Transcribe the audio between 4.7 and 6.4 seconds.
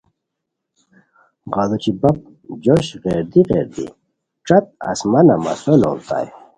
آسمانہ مسو لوڑیتائے